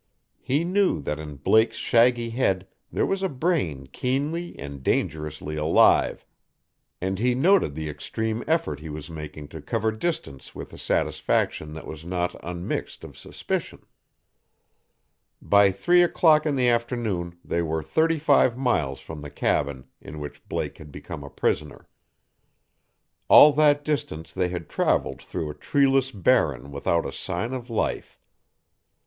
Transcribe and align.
He 0.41 0.63
knew 0.63 0.99
that 1.03 1.19
in 1.19 1.35
Blake's 1.35 1.77
shaggy 1.77 2.31
head 2.31 2.67
there 2.91 3.05
was 3.05 3.21
a 3.21 3.29
brain 3.29 3.85
keenly 3.91 4.57
and 4.57 4.81
dangerously 4.81 5.57
alive, 5.57 6.25
and 6.99 7.19
he 7.19 7.35
noted 7.35 7.75
the 7.75 7.87
extreme 7.87 8.43
effort 8.47 8.79
he 8.79 8.89
was 8.89 9.11
making 9.11 9.49
to 9.49 9.61
cover 9.61 9.91
distance 9.91 10.55
with 10.55 10.73
a 10.73 10.77
satisfaction 10.79 11.73
that 11.73 11.85
was 11.85 12.03
not 12.03 12.35
unmixed 12.43 13.03
of 13.03 13.15
suspicion. 13.15 13.85
By 15.39 15.69
three 15.71 16.01
o'clock 16.01 16.47
in 16.47 16.55
the 16.55 16.67
afternoon 16.67 17.37
they 17.45 17.61
were 17.61 17.83
thirty 17.83 18.17
five 18.17 18.57
miles 18.57 19.01
from 19.01 19.21
the 19.21 19.29
cabin 19.29 19.85
in 20.01 20.17
which 20.19 20.49
Blake 20.49 20.79
had 20.79 20.91
become 20.91 21.23
a 21.23 21.29
prisoner. 21.29 21.87
All 23.27 23.53
that 23.53 23.85
distance 23.85 24.33
they 24.33 24.49
had 24.49 24.67
traveled 24.67 25.21
through 25.21 25.51
a 25.51 25.53
treeless 25.53 26.09
barren 26.09 26.71
without 26.71 27.05
a 27.05 27.11
sign 27.13 27.53
of 27.53 27.69
life. 27.69 28.19